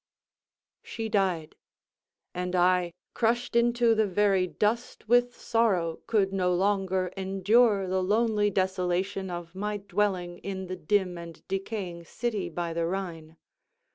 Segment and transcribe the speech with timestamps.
[0.81, 1.55] She died:
[2.33, 8.49] and I, crushed into the very dust with sorrow, could no longer endure the lonely
[8.49, 13.37] desolation of my dwelling in the dim and decaying city by the Rhine.